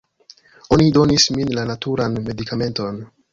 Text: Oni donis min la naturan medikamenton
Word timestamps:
Oni 0.77 0.87
donis 0.95 1.25
min 1.35 1.51
la 1.59 1.67
naturan 1.73 2.17
medikamenton 2.31 2.99